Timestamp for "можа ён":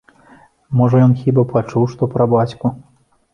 0.79-1.13